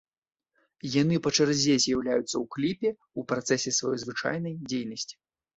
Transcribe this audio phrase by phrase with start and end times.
[1.01, 5.15] Яны па чарзе з'яўляюцца ў кліпе ў працэсе сваёй звычайнай дзейнасці.